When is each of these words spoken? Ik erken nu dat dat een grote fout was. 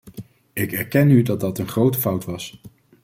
Ik 0.53 0.71
erken 0.71 1.07
nu 1.07 1.21
dat 1.21 1.39
dat 1.39 1.57
een 1.57 1.67
grote 1.67 1.97
fout 1.99 2.25
was. 2.25 2.61